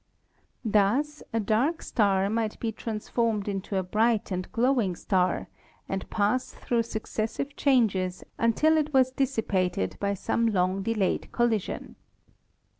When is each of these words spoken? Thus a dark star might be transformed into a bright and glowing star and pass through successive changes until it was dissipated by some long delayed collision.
Thus 0.65 1.21
a 1.31 1.39
dark 1.39 1.83
star 1.83 2.27
might 2.27 2.59
be 2.59 2.71
transformed 2.71 3.47
into 3.47 3.77
a 3.77 3.83
bright 3.83 4.31
and 4.31 4.51
glowing 4.51 4.95
star 4.95 5.47
and 5.87 6.09
pass 6.09 6.53
through 6.55 6.81
successive 6.81 7.55
changes 7.55 8.23
until 8.39 8.77
it 8.77 8.95
was 8.95 9.11
dissipated 9.11 9.97
by 9.99 10.15
some 10.15 10.47
long 10.47 10.81
delayed 10.81 11.31
collision. 11.31 11.97